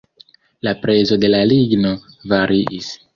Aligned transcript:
La 0.67 0.71
prezo 0.85 1.17
de 1.25 1.29
la 1.33 1.41
ligno 1.51 1.91
variis. 2.33 2.89